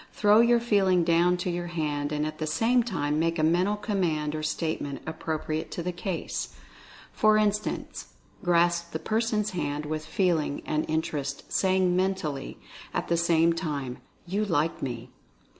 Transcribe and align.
Throw 0.13 0.39
your 0.39 0.59
Feeling 0.59 1.03
down 1.03 1.37
to 1.37 1.51
your 1.51 1.67
hand, 1.67 2.11
and 2.11 2.25
at 2.25 2.39
the 2.39 2.47
same 2.47 2.81
time 2.81 3.19
make 3.19 3.37
a 3.37 3.43
mental 3.43 3.75
command 3.75 4.33
or 4.33 4.41
statement 4.41 4.99
appropriate 5.05 5.69
to 5.73 5.83
the 5.83 5.91
case. 5.91 6.55
For 7.13 7.37
instance, 7.37 8.07
grasp 8.43 8.93
the 8.93 8.97
person's 8.97 9.51
hand 9.51 9.85
with 9.85 10.03
Feeling, 10.07 10.63
and 10.65 10.89
interest, 10.89 11.51
saying, 11.53 11.95
mentally, 11.95 12.57
at 12.95 13.09
the 13.09 13.15
same 13.15 13.53
time: 13.53 13.99
"You 14.25 14.43
Like 14.43 14.81
Me." 14.81 15.11